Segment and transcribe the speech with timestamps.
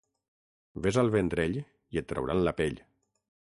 [0.85, 2.83] Ves al Vendrell i et trauran la pell.